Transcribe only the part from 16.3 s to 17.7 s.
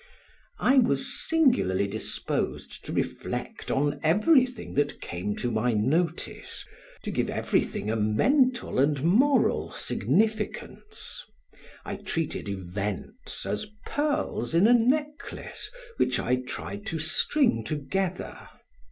tried to string